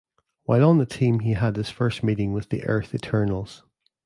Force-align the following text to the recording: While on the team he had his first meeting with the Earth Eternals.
While 0.45 0.67
on 0.67 0.79
the 0.79 0.87
team 0.87 1.19
he 1.19 1.33
had 1.33 1.55
his 1.55 1.69
first 1.69 2.01
meeting 2.03 2.33
with 2.33 2.49
the 2.49 2.63
Earth 2.65 2.95
Eternals. 2.95 3.61